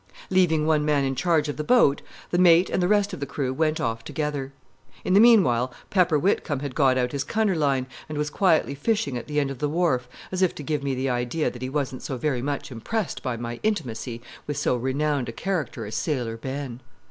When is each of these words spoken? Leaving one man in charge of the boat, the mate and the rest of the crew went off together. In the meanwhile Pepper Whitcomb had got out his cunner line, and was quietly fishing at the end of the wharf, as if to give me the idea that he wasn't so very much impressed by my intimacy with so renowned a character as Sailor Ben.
Leaving 0.31 0.65
one 0.65 0.83
man 0.83 1.03
in 1.03 1.13
charge 1.13 1.47
of 1.47 1.57
the 1.57 1.63
boat, 1.63 2.01
the 2.31 2.39
mate 2.39 2.71
and 2.71 2.81
the 2.81 2.87
rest 2.87 3.13
of 3.13 3.19
the 3.19 3.25
crew 3.27 3.53
went 3.53 3.79
off 3.79 4.03
together. 4.03 4.51
In 5.05 5.13
the 5.13 5.19
meanwhile 5.19 5.71
Pepper 5.91 6.17
Whitcomb 6.17 6.61
had 6.61 6.73
got 6.73 6.97
out 6.97 7.11
his 7.11 7.23
cunner 7.23 7.55
line, 7.55 7.85
and 8.09 8.17
was 8.17 8.31
quietly 8.31 8.73
fishing 8.73 9.15
at 9.15 9.27
the 9.27 9.39
end 9.39 9.51
of 9.51 9.59
the 9.59 9.69
wharf, 9.69 10.09
as 10.31 10.41
if 10.41 10.55
to 10.55 10.63
give 10.63 10.81
me 10.81 10.95
the 10.95 11.11
idea 11.11 11.51
that 11.51 11.61
he 11.61 11.69
wasn't 11.69 12.01
so 12.01 12.17
very 12.17 12.41
much 12.41 12.71
impressed 12.71 13.21
by 13.21 13.37
my 13.37 13.59
intimacy 13.61 14.23
with 14.47 14.57
so 14.57 14.75
renowned 14.75 15.29
a 15.29 15.31
character 15.31 15.85
as 15.85 15.93
Sailor 15.93 16.35
Ben. 16.35 16.81